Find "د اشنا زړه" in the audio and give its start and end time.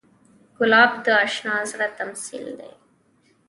1.05-1.87